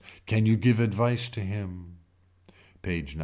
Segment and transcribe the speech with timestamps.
[0.25, 1.69] Can you give advice to her.
[2.81, 3.19] PAGE XCVII.